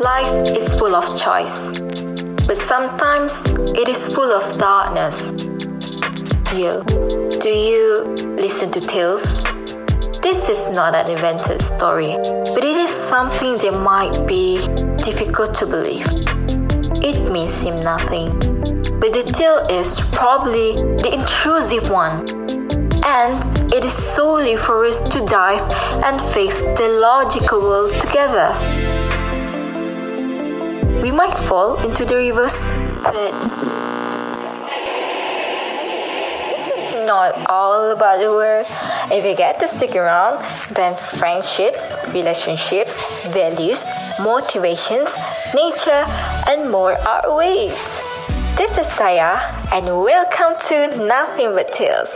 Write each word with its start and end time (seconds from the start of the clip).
Life 0.00 0.56
is 0.56 0.74
full 0.76 0.94
of 0.94 1.04
choice, 1.20 1.78
but 2.46 2.56
sometimes 2.56 3.42
it 3.76 3.86
is 3.86 4.10
full 4.10 4.32
of 4.32 4.56
darkness. 4.56 5.30
You, 6.54 6.82
do 7.38 7.50
you 7.50 8.04
listen 8.38 8.70
to 8.70 8.80
tales? 8.80 9.44
This 10.22 10.48
is 10.48 10.72
not 10.72 10.94
an 10.94 11.10
invented 11.10 11.60
story, 11.60 12.16
but 12.16 12.64
it 12.64 12.78
is 12.78 12.88
something 12.88 13.58
that 13.58 13.78
might 13.78 14.26
be 14.26 14.66
difficult 15.04 15.54
to 15.56 15.66
believe. 15.66 16.06
It 17.04 17.30
may 17.30 17.46
seem 17.46 17.76
nothing, 17.84 18.30
but 19.00 19.12
the 19.12 19.22
tale 19.22 19.66
is 19.68 20.00
probably 20.12 20.76
the 20.76 21.10
intrusive 21.12 21.90
one. 21.90 22.24
And 23.04 23.36
it 23.70 23.84
is 23.84 23.92
solely 23.92 24.56
for 24.56 24.86
us 24.86 25.00
to 25.10 25.26
dive 25.26 25.70
and 26.02 26.18
face 26.18 26.58
the 26.78 26.88
logical 26.88 27.60
world 27.60 27.92
together. 28.00 28.69
We 31.02 31.10
might 31.10 31.32
fall 31.32 31.82
into 31.82 32.04
the 32.04 32.16
rivers, 32.16 32.52
but 33.02 33.32
this 36.46 36.92
is 36.92 37.06
not 37.06 37.32
all 37.48 37.90
about 37.90 38.20
the 38.20 38.30
world. 38.30 38.66
If 39.10 39.24
you 39.24 39.34
get 39.34 39.58
to 39.60 39.66
stick 39.66 39.96
around, 39.96 40.44
then 40.74 40.94
friendships, 40.96 41.82
relationships, 42.12 43.00
values, 43.28 43.86
motivations, 44.20 45.16
nature, 45.54 46.04
and 46.46 46.70
more 46.70 46.92
are 47.08 47.24
awaits. 47.24 48.04
This 48.58 48.76
is 48.76 48.86
Taya, 48.88 49.40
and 49.72 49.86
welcome 49.86 50.54
to 50.68 51.06
Nothing 51.06 51.54
But 51.54 51.68
Tales. 51.72 52.14